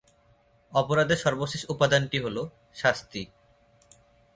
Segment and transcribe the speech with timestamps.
[0.73, 2.41] অপরাধের সর্বশেষ উপাদানটি হলো
[2.73, 3.21] শাস্তি।